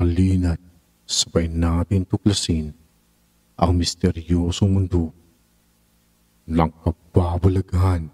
[0.00, 0.56] Halina't
[1.04, 2.72] sabay natin tuklasin
[3.52, 5.12] ang misteryosong mundo
[6.48, 8.08] ng kababalaghan.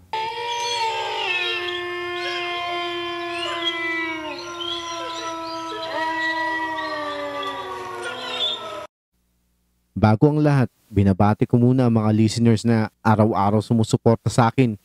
[9.95, 14.75] Bago ang lahat, binabati ko muna ang mga listeners na araw-araw sumusuporta sa akin.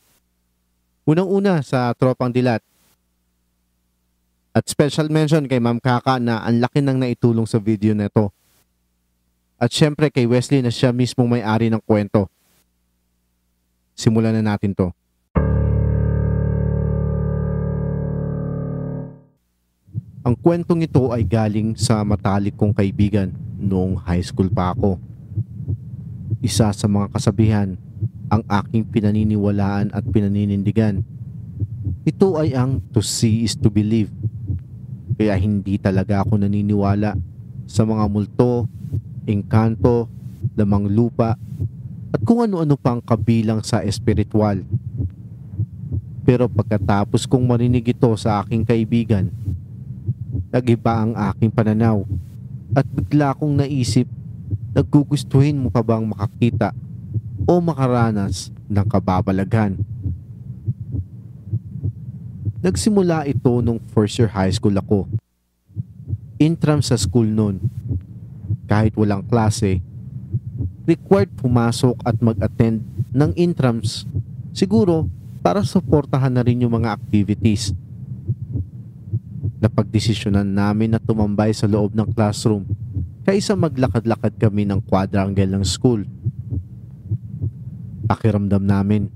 [1.03, 2.63] Unang-una sa Tropang Dilat.
[4.53, 8.29] At special mention kay Ma'am Kaka na ang laki nang naitulong sa video na ito.
[9.57, 12.29] At syempre kay Wesley na siya mismong may-ari ng kwento.
[13.97, 14.93] Simulan na natin to.
[20.21, 25.01] Ang kwentong ito ay galing sa matalik kong kaibigan noong high school pa ako.
[26.45, 27.73] Isa sa mga kasabihan
[28.29, 31.01] ang aking pinaniniwalaan at pinaninindigan.
[32.05, 34.13] Ito ay ang to see is to believe.
[35.13, 37.15] Kaya hindi talaga ako naniniwala
[37.69, 38.69] sa mga multo,
[39.25, 40.09] engkanto,
[40.57, 41.37] lamang lupa,
[42.13, 44.61] at kung ano-ano pang kabilang sa espiritual.
[46.23, 49.27] Pero pagkatapos kong marinig ito sa aking kaibigan,
[50.53, 52.05] nagiba ang aking pananaw
[52.73, 54.05] at bigla kong naisip
[54.73, 56.73] naggugustuhin mo pa bang makakita
[57.45, 59.77] o makaranas ng kababalaghan.
[62.63, 65.05] Nagsimula ito nung first year high school ako.
[66.39, 67.59] Intram sa school noon.
[68.65, 69.83] Kahit walang klase,
[70.87, 74.07] required pumasok at mag-attend ng intrams
[74.55, 75.11] siguro
[75.43, 77.75] para suportahan na rin yung mga activities
[79.63, 82.67] napagdesisyonan namin na tumambay sa loob ng classroom
[83.23, 86.03] kaysa maglakad-lakad kami ng quadrangle ng school.
[88.03, 89.07] Pakiramdam namin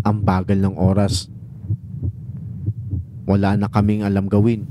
[0.00, 1.28] ang bagal ng oras.
[3.24, 4.66] Wala na kaming alam gawin.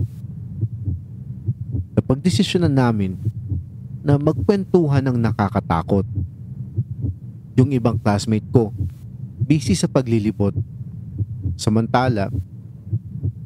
[1.95, 3.15] Napagdesisyonan namin
[4.01, 6.03] na magkwentuhan ng nakakatakot.
[7.55, 8.73] Yung ibang classmate ko,
[9.43, 10.55] busy sa paglilibot.
[11.55, 12.31] Samantala,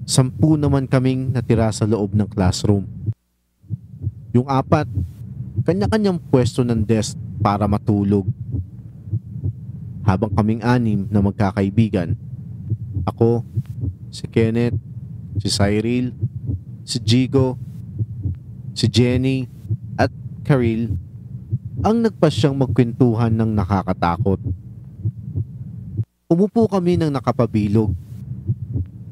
[0.06, 2.86] Sampu naman kaming natira sa loob ng classroom.
[4.38, 4.86] Yung apat,
[5.66, 8.30] kanya-kanyang pwesto ng desk para matulog.
[10.06, 12.14] Habang kaming anim na magkakaibigan,
[13.02, 13.42] ako,
[14.14, 14.78] si Kenneth,
[15.40, 16.16] si Cyril,
[16.88, 17.60] si Jigo,
[18.76, 19.48] si Jenny,
[19.96, 20.12] at
[20.44, 20.96] Karil
[21.86, 24.42] ang nagpasyang magkwentuhan ng nakakatakot.
[26.26, 27.94] Umupo kami ng nakapabilog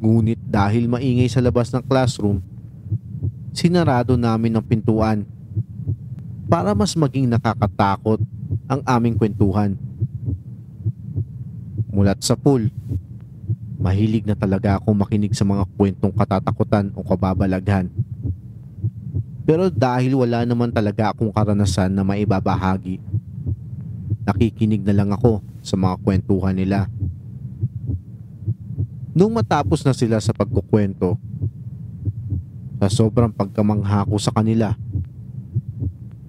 [0.03, 2.43] Ngunit dahil maingay sa labas ng classroom,
[3.55, 5.23] sinarado namin ang pintuan
[6.51, 8.19] para mas maging nakakatakot
[8.67, 9.79] ang aming kwentuhan.
[11.87, 12.67] Mulat sa pool,
[13.83, 17.91] mahilig na talaga akong makinig sa mga kwentong katatakutan o kababalaghan.
[19.43, 23.03] Pero dahil wala naman talaga akong karanasan na maibabahagi,
[24.23, 26.87] nakikinig na lang ako sa mga kwentuhan nila.
[29.11, 31.19] Nung matapos na sila sa pagkukwento,
[32.79, 34.79] sa sobrang pagkamangha ko sa kanila,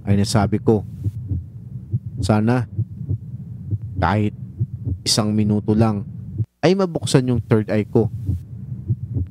[0.02, 0.82] ay nasabi ko,
[2.18, 2.66] sana
[4.02, 4.34] kahit
[5.06, 6.13] isang minuto lang
[6.64, 8.08] ay mabuksan yung third eye ko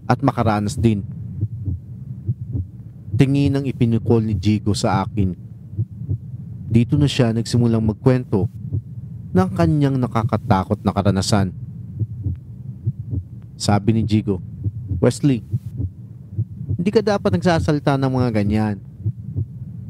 [0.06, 1.02] at makaranas din.
[3.18, 5.34] Tingin ang ipinikol ni Jigo sa akin.
[6.70, 8.46] Dito na siya nagsimulang magkwento
[9.34, 11.50] ng kanyang nakakatakot na karanasan.
[13.58, 14.38] Sabi ni Jigo,
[15.02, 15.42] Wesley,
[16.78, 18.78] hindi ka dapat nagsasalta ng mga ganyan.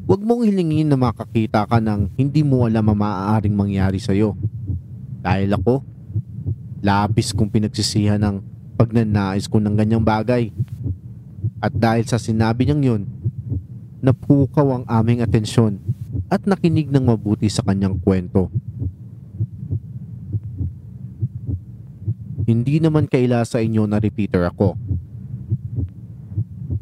[0.04, 4.36] Huwag mong hilingin na makakita ka ng hindi mo alam ang maaaring mangyari sa'yo.
[5.24, 5.93] Dahil ako,
[6.84, 8.44] labis kong pinagsisihan ng
[8.76, 10.52] pagnanais ko ng ganyang bagay.
[11.64, 13.02] At dahil sa sinabi niyang yun,
[14.04, 15.80] napukaw ang aming atensyon
[16.28, 18.52] at nakinig ng mabuti sa kanyang kwento.
[22.44, 24.76] Hindi naman kaila sa inyo na repeater ako.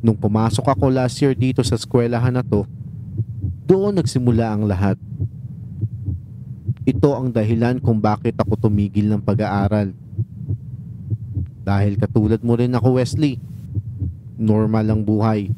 [0.03, 2.67] Nung pumasok ako last year dito sa eskwelahan na to,
[3.71, 4.99] doon nagsimula ang lahat.
[6.83, 9.95] Ito ang dahilan kung bakit ako tumigil ng pag-aaral.
[11.63, 13.39] Dahil katulad mo rin ako Wesley,
[14.35, 15.55] normal ang buhay,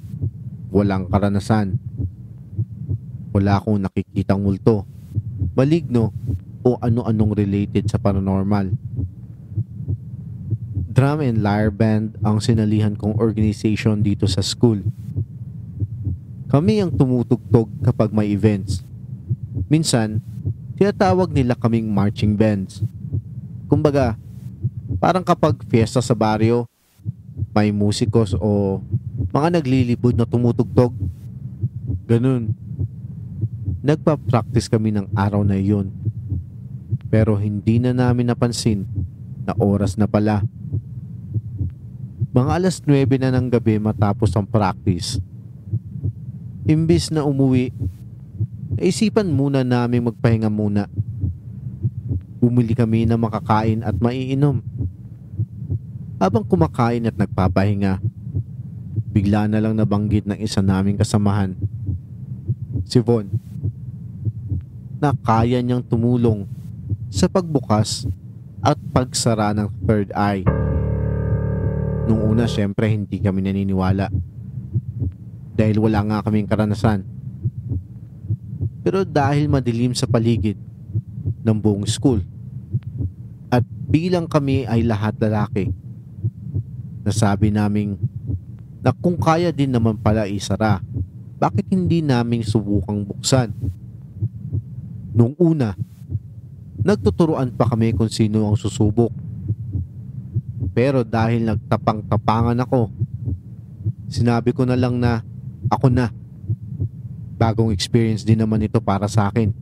[0.68, 1.80] walang karanasan.
[3.32, 4.84] Wala akong nakikitang multo,
[5.56, 6.12] maligno
[6.60, 8.72] o ano-anong related sa paranormal.
[10.94, 14.78] Drum and Lyre Band ang sinalihan kong organization dito sa school.
[16.46, 18.86] Kami ang tumutugtog kapag may events.
[19.66, 20.22] Minsan,
[20.78, 22.86] tinatawag nila kaming marching bands.
[23.66, 24.14] Kumbaga,
[25.04, 26.64] parang kapag fiesta sa baryo,
[27.52, 28.80] may musikos o
[29.36, 30.96] mga naglilibod na tumutugtog.
[32.08, 32.56] Ganun.
[33.84, 35.92] Nagpa-practice kami ng araw na iyon.
[37.12, 38.88] Pero hindi na namin napansin
[39.44, 40.40] na oras na pala.
[42.32, 45.20] Mga alas 9 na ng gabi matapos ang practice.
[46.64, 47.76] Imbis na umuwi,
[48.80, 50.88] naisipan muna namin magpahinga muna.
[52.40, 54.73] Bumili kami ng makakain at maiinom.
[56.24, 58.00] Habang kumakain at nagpapahinga,
[59.12, 61.52] bigla na lang nabanggit ng isa naming kasamahan.
[62.88, 63.28] Si Von.
[65.04, 66.48] Na kaya niyang tumulong
[67.12, 68.08] sa pagbukas
[68.64, 70.48] at pagsara ng third eye.
[72.08, 74.08] Nung una, syempre, hindi kami naniniwala.
[75.52, 77.04] Dahil wala nga kaming karanasan.
[78.80, 80.56] Pero dahil madilim sa paligid
[81.44, 82.24] ng buong school,
[83.52, 83.60] at
[83.92, 85.83] bilang kami ay lahat lalaki,
[87.04, 88.00] nasabi naming
[88.80, 90.80] na kung kaya din naman pala isara,
[91.40, 93.52] bakit hindi namin subukang buksan?
[95.12, 95.76] Nung una,
[96.84, 99.12] nagtuturuan pa kami kung sino ang susubok.
[100.76, 102.92] Pero dahil nagtapang-tapangan ako,
[104.10, 105.24] sinabi ko na lang na
[105.72, 106.12] ako na.
[107.34, 109.54] Bagong experience din naman ito para sa akin.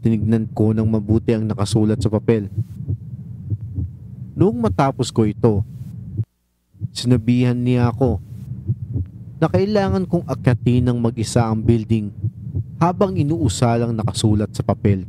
[0.00, 2.48] Tinignan ko ng mabuti ang nakasulat sa papel.
[4.36, 5.64] Noong matapos ko ito,
[6.92, 8.20] sinabihan niya ako
[9.40, 12.12] na kailangan kong akyatin ng mag-isa ang building
[12.76, 15.08] habang inuusalang nakasulat sa papel.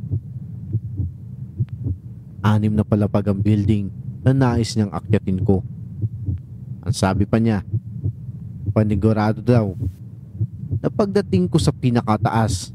[2.40, 3.92] Anim na palapag ang building
[4.24, 5.60] na nais niyang akyatin ko.
[6.80, 7.60] Ang sabi pa niya,
[8.72, 9.76] panigurado daw
[10.80, 12.72] na pagdating ko sa pinakataas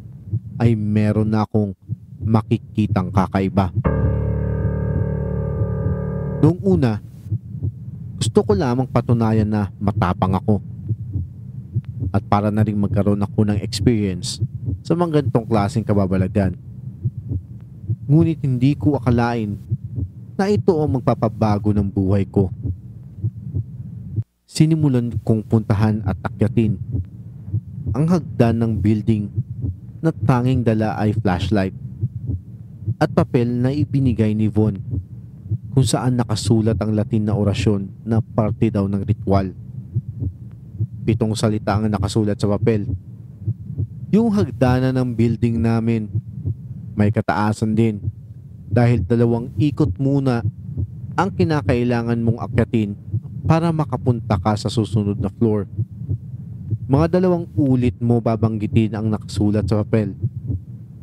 [0.61, 1.73] ay meron na akong
[2.21, 3.73] makikitang kakaiba.
[6.43, 6.99] Noong una,
[8.19, 10.59] gusto ko lamang patunayan na matapang ako.
[12.11, 14.43] At para na rin magkaroon ako ng experience
[14.83, 16.59] sa mga ganitong klaseng kababalagan.
[18.11, 19.55] Ngunit hindi ko akalain
[20.35, 22.51] na ito ang magpapabago ng buhay ko.
[24.43, 26.75] Sinimulan kong puntahan at akyatin
[27.95, 29.31] ang hagdan ng building
[30.03, 31.71] na tanging dala ay flashlight
[32.99, 34.92] at papel na ibinigay ni Von
[35.73, 39.51] kung saan nakasulat ang Latin na orasyon na parte daw ng ritual.
[41.03, 42.87] Pitong salita ang nakasulat sa papel
[44.13, 46.05] yung hagdanan ng building namin
[46.93, 47.97] may kataasan din
[48.69, 50.45] dahil dalawang ikot muna
[51.17, 52.93] ang kinakailangan mong akyatin
[53.49, 55.65] para makapunta ka sa susunod na floor.
[56.85, 60.13] Mga dalawang ulit mo babanggitin ang nakasulat sa papel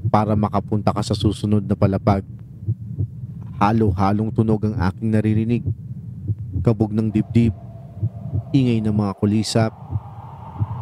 [0.06, 2.22] para makapunta ka sa susunod na palapag.
[3.60, 5.60] Halo-halong tunog ang aking naririnig.
[6.64, 7.52] Kabog ng dibdib,
[8.56, 9.68] ingay ng mga kulisap,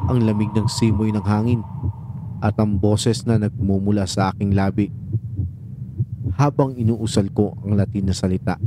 [0.07, 1.67] ang lamig ng simoy ng hangin
[2.39, 4.95] at ang boses na nagmumula sa aking labi
[6.39, 8.63] habang inuusal ko ang Latin na salita.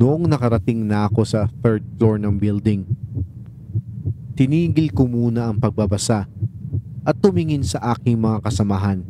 [0.00, 2.88] Noong nakarating na ako sa third floor ng building,
[4.32, 6.24] tinigil ko muna ang pagbabasa
[7.04, 9.04] at tumingin sa aking mga kasamahan.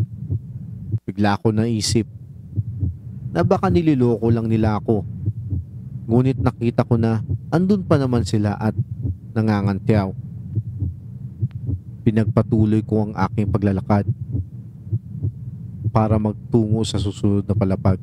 [1.06, 2.15] Bigla ko naisip
[3.36, 5.04] na baka nililoko lang nila ako.
[6.08, 7.20] Ngunit nakita ko na
[7.52, 8.72] andun pa naman sila at
[9.36, 10.16] nangangantyaw
[12.06, 14.06] pinagpatuloy ko ang aking paglalakad
[15.90, 17.98] para magtungo sa susunod na palapag.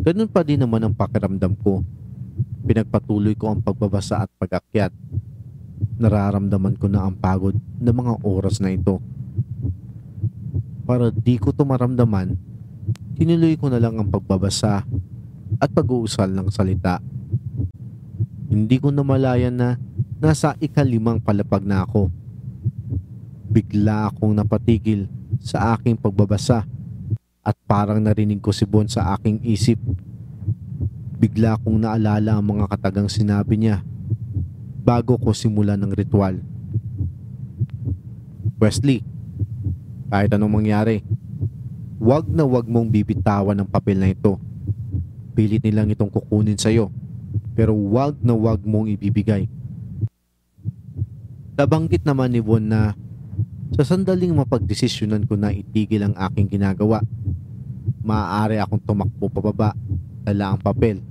[0.00, 1.84] Ganun pa din naman ang pakiramdam ko.
[2.64, 4.88] Pinagpatuloy ko ang pagbabasa at pag-akyat.
[6.00, 9.04] Nararamdaman ko na ang pagod ng mga oras na ito.
[10.88, 12.40] Para di ko to maramdaman,
[13.20, 14.88] tinuloy ko na lang ang pagbabasa
[15.60, 17.04] at pag-uusal ng salita.
[18.48, 19.76] Hindi ko namalayan na
[20.16, 22.08] nasa ikalimang palapag na ako
[23.50, 25.10] Bigla akong napatigil
[25.42, 26.62] sa aking pagbabasa
[27.42, 29.74] at parang narinig ko si Bon sa aking isip.
[31.18, 33.82] Bigla akong naalala ang mga katagang sinabi niya
[34.86, 36.38] bago ko simulan ng ritual.
[38.62, 39.02] Wesley,
[40.14, 41.02] kahit anong mangyari,
[42.00, 44.40] wag na wag mong bibitawan ng papel na ito.
[45.36, 46.88] Pilit nilang itong kukunin sa'yo,
[47.52, 49.44] pero wag na wag mong ibibigay.
[51.60, 52.96] Nabanggit naman ni Von na
[53.76, 57.04] sa sandaling mapagdesisyonan ko na itigil ang aking ginagawa,
[58.00, 59.76] maaari akong tumakbo pababa,
[60.24, 61.04] dala ang papel,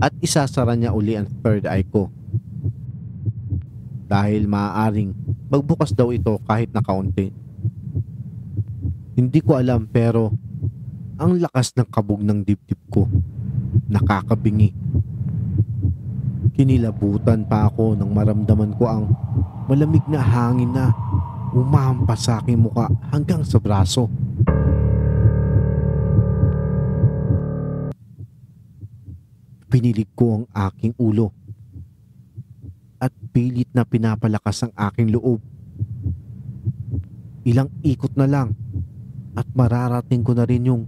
[0.00, 2.08] at isasara niya uli ang third eye ko.
[4.08, 5.12] Dahil maaaring
[5.52, 7.41] magbukas daw ito kahit na kaunti.
[9.12, 10.32] Hindi ko alam pero
[11.20, 13.04] ang lakas ng kabog ng dibdib ko
[13.92, 14.72] nakakabingi.
[16.56, 19.04] Kinilabutan pa ako nang maramdaman ko ang
[19.68, 20.96] malamig na hangin na
[21.52, 24.08] umahampas sa aking muka hanggang sa braso.
[29.68, 31.32] Pinilig ko ang aking ulo
[32.96, 35.40] at pilit na pinapalakas ang aking loob.
[37.44, 38.56] Ilang ikot na lang
[39.32, 40.82] at mararating ko na rin yung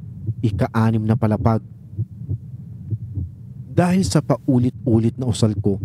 [0.45, 1.65] ika-anim na palapag.
[3.75, 5.83] Dahil sa paulit-ulit na usal ko,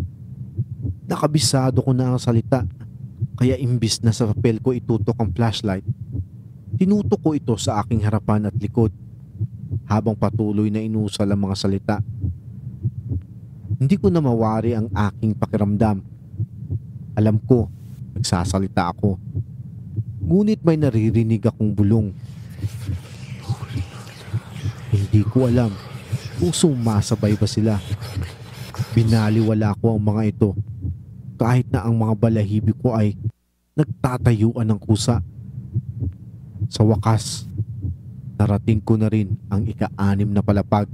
[1.09, 2.61] nakabisado ko na ang salita
[3.39, 5.87] kaya imbis na sa papel ko itutok ang flashlight,
[6.75, 8.91] tinutok ko ito sa aking harapan at likod
[9.87, 11.95] habang patuloy na inusal ang mga salita.
[13.79, 16.03] Hindi ko na mawari ang aking pakiramdam.
[17.15, 17.71] Alam ko,
[18.11, 19.15] nagsasalita ako.
[20.19, 22.11] Ngunit may naririnig akong bulong.
[25.09, 25.73] Hindi ko alam
[26.37, 27.81] kung sumasabay ba sila.
[28.93, 30.53] Binaliwala ko ang mga ito
[31.33, 33.17] kahit na ang mga balahibi ko ay
[33.73, 35.17] nagtatayuan ng kusa.
[36.69, 37.49] Sa wakas,
[38.37, 40.85] narating ko na rin ang ika-anim na palapag.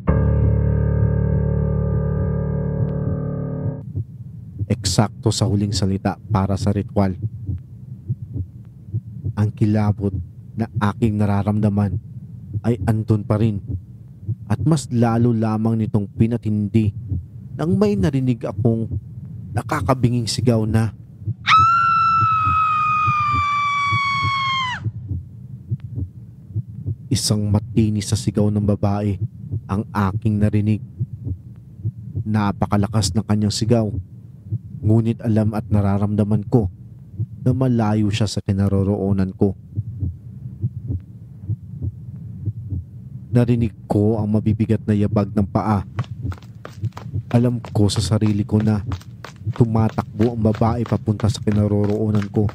[4.72, 7.20] Eksakto sa huling salita para sa ritual.
[9.36, 10.16] Ang kilabot
[10.56, 12.00] na aking nararamdaman
[12.64, 13.60] ay andun pa rin
[14.46, 16.94] at mas lalo lamang nitong pinatindi
[17.56, 18.92] nang may narinig akong
[19.56, 20.94] nakakabinging sigaw na
[27.16, 29.16] Isang matinis sa sigaw ng babae
[29.72, 30.84] ang aking narinig.
[32.28, 33.88] Napakalakas ng kanyang sigaw.
[34.84, 36.68] Ngunit alam at nararamdaman ko
[37.40, 39.56] na malayo siya sa kinaroroonan ko.
[43.36, 45.84] Narinig ko ang mabibigat na yabag ng paa.
[47.28, 48.80] Alam ko sa sarili ko na
[49.60, 52.48] tumatakbo ang babae papunta sa kinaroroonan ko.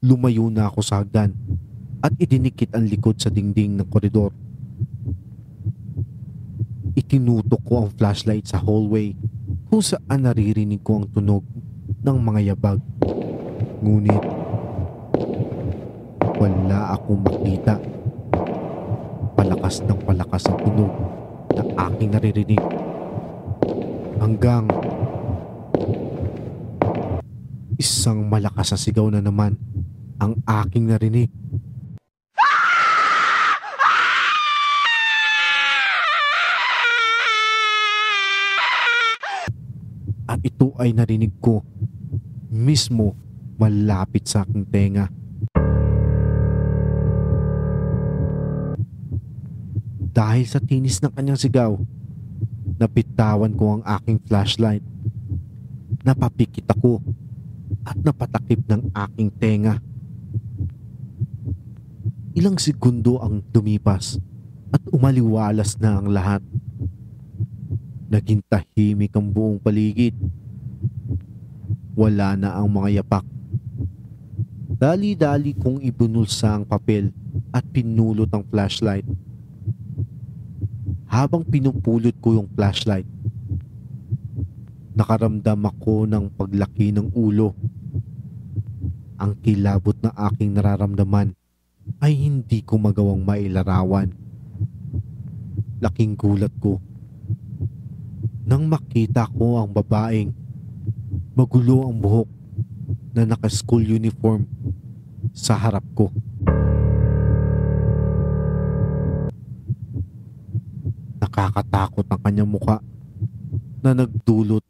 [0.00, 1.36] Lumayo na ako sa hagdan
[2.00, 4.32] at idinikit ang likod sa dingding ng koridor.
[6.96, 9.12] Itinutok ko ang flashlight sa hallway
[9.68, 11.44] kung saan naririnig ko ang tunog
[12.02, 12.82] ng mga yabag.
[13.82, 14.24] Ngunit
[16.42, 17.78] wala akong makita.
[19.38, 20.92] Palakas ng palakas ang tunog
[21.54, 22.62] na aking naririnig.
[24.18, 24.66] Hanggang
[27.78, 29.54] isang malakas na sigaw na naman
[30.18, 31.30] ang aking narinig.
[40.26, 41.62] At ito ay narinig ko
[42.52, 43.16] mismo
[43.56, 45.08] malapit sa aking tenga.
[50.12, 51.72] Dahil sa tinis ng kanyang sigaw,
[52.76, 54.84] napitawan ko ang aking flashlight.
[56.04, 57.00] Napapikit ako
[57.88, 59.80] at napatakip ng aking tenga.
[62.36, 64.20] Ilang segundo ang dumipas
[64.68, 66.44] at umaliwalas na ang lahat.
[68.12, 70.12] Naging tahimik ang buong paligid.
[71.92, 73.26] Wala na ang mga yapak.
[74.82, 77.12] Dali-dali kong ibunulsa ang papel
[77.52, 79.06] at pinulot ang flashlight.
[81.06, 83.04] Habang pinupulot ko yung flashlight,
[84.96, 87.52] nakaramdam ako ng paglaki ng ulo.
[89.20, 91.36] Ang kilabot na aking nararamdaman
[92.00, 94.10] ay hindi ko magawang mailarawan.
[95.78, 96.80] Laking gulat ko
[98.42, 100.34] nang makita ko ang babaeng
[101.32, 102.28] magulo ang buhok
[103.16, 104.44] na naka-school uniform
[105.32, 106.12] sa harap ko.
[111.16, 112.84] Nakakatakot ang kanyang muka
[113.80, 114.60] na nagdulot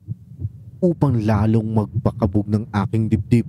[0.79, 3.47] upang lalong magpakabog ng aking dibdib.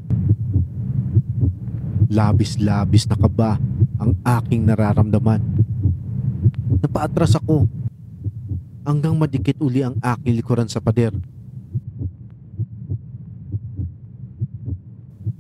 [2.10, 3.62] Labis-labis na kaba
[3.98, 5.42] ang aking nararamdaman.
[6.82, 7.70] Napaatras ako
[8.86, 11.14] hanggang madikit uli ang aking likuran sa pader.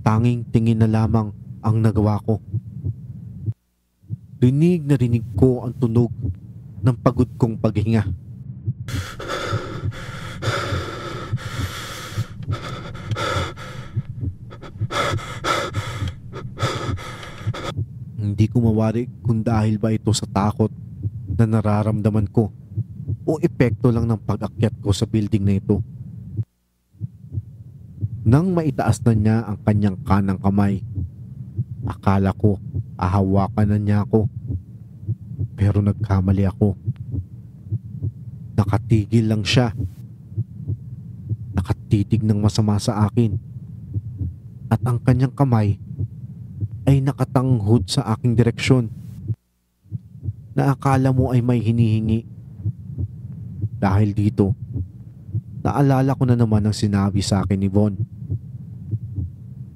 [0.04, 1.32] Tanging tingin na lamang
[1.64, 2.44] ang nagawa ko.
[4.44, 6.12] Rinig na rinig ko ang tunog
[6.84, 8.04] ng pagod kong paghinga.
[18.20, 20.72] Hindi ko mawari kung dahil ba ito sa takot
[21.40, 22.52] na nararamdaman ko
[23.24, 25.80] o epekto lang ng pag-akyat ko sa building na ito.
[28.24, 30.80] Nang maitaas na niya ang kanyang kanang kamay,
[31.84, 32.60] akala ko
[33.04, 34.30] Ahawakan na niya ako.
[35.58, 36.78] Pero nagkamali ako.
[38.54, 39.74] Nakatigil lang siya.
[41.58, 43.36] Nakatitig ng masama sa akin.
[44.70, 45.78] At ang kanyang kamay
[46.88, 48.88] ay nakatanghod sa aking direksyon.
[50.54, 52.24] Na akala mo ay may hinihingi.
[53.84, 54.54] Dahil dito,
[55.64, 57.96] naalala ko na naman ang sinabi sa akin ni Von.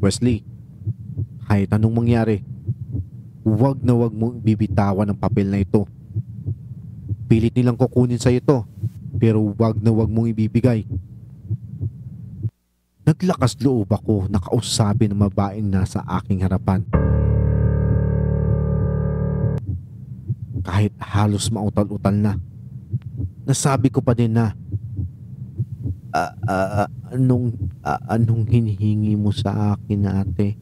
[0.04, 0.44] Wesley,
[1.48, 2.44] kahit anong mangyari,
[3.48, 5.88] huwag na huwag mong bibitawan ang papel na ito.
[7.32, 8.68] Pilit nilang kukunin sa ito,
[9.16, 10.84] pero huwag na huwag mong ibibigay.
[13.08, 16.84] Naglakas loob ako na kausapin ng babaeng nasa aking harapan.
[20.68, 22.36] Kahit halos mautal-utal na,
[23.48, 24.52] nasabi ko pa din na,
[26.18, 27.54] "Ah, ah, ah, anong,
[27.86, 30.58] ah, anong hinihingi mo sa akin ate?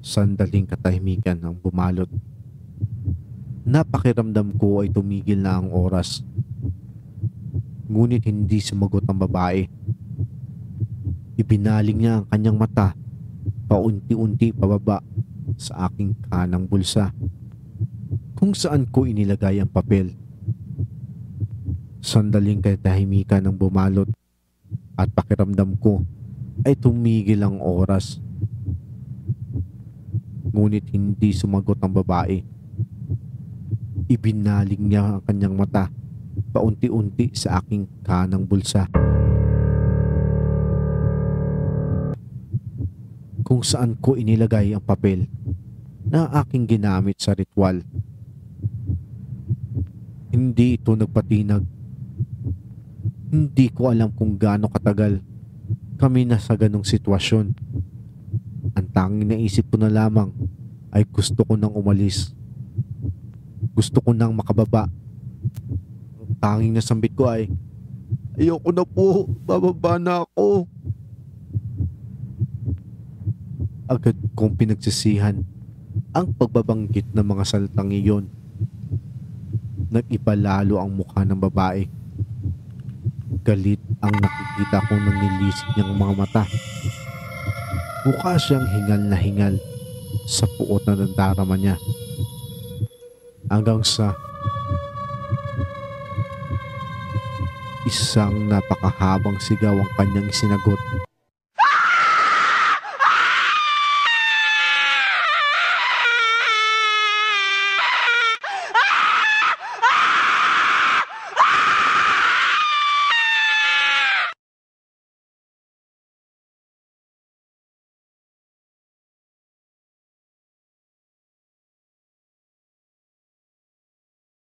[0.00, 2.08] Sandaling katahimikan ang bumalot.
[3.68, 6.24] Napakiramdam ko ay tumigil na ang oras.
[7.84, 9.68] Ngunit hindi sumagot ang babae.
[11.36, 12.96] Ibinaling niya ang kanyang mata
[13.68, 15.04] paunti-unti pababa
[15.60, 17.12] sa aking kanang bulsa
[18.40, 20.16] kung saan ko inilagay ang papel.
[22.00, 24.08] Sandaling katahimikan ang bumalot
[24.96, 26.00] at pakiramdam ko
[26.64, 28.20] ay tumigil ang oras.
[30.50, 32.40] Ngunit hindi sumagot ang babae.
[34.10, 35.92] Ibinaling niya ang kanyang mata
[36.50, 38.90] paunti-unti sa aking kanang bulsa.
[43.46, 45.26] Kung saan ko inilagay ang papel
[46.06, 47.82] na aking ginamit sa ritual.
[50.30, 51.79] Hindi ito nagpatinag.
[53.30, 55.22] Hindi ko alam kung gaano katagal
[56.00, 57.52] kami na sa ganong sitwasyon.
[58.74, 60.34] Ang tanging naisip ko na lamang
[60.90, 62.32] ay gusto ko nang umalis.
[63.76, 64.90] Gusto ko nang makababa.
[66.18, 67.52] Ang tanging nasambit ko ay,
[68.40, 70.64] Ayoko na po, bababa na ako.
[73.84, 75.44] Agad kong pinagsisihan
[76.16, 78.24] ang pagbabanggit ng mga salitang iyon.
[79.92, 81.99] Nag-iba lalo ang mukha ng babae.
[83.50, 86.46] Galit ang nakikita ko nang nilisik niyang mga mata.
[88.06, 89.58] Mukha siyang hingal na hingal
[90.30, 91.74] sa puot na nandarama niya.
[93.50, 94.14] Hanggang sa
[97.90, 100.78] isang napakahabang sigaw ang kanyang sinagot